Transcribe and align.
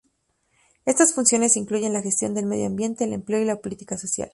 Estas 0.83 1.13
funciones 1.13 1.55
incluyen 1.57 1.93
la 1.93 2.01
gestión 2.01 2.33
del 2.33 2.47
medio 2.47 2.65
ambiente, 2.65 3.03
el 3.03 3.13
empleo 3.13 3.39
y 3.39 3.45
la 3.45 3.61
política 3.61 3.99
social. 3.99 4.29